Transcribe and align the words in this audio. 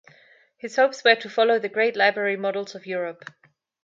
His 0.57 0.77
hopes 0.77 1.03
were 1.03 1.13
to 1.17 1.29
follow 1.29 1.59
the 1.59 1.69
great 1.69 1.95
library 1.95 2.35
models 2.35 2.73
of 2.73 2.87
Europe. 2.87 3.25